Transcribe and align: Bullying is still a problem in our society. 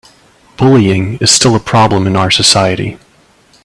Bullying 0.57 1.19
is 1.19 1.29
still 1.29 1.55
a 1.55 1.59
problem 1.59 2.07
in 2.07 2.15
our 2.15 2.31
society. 2.31 2.97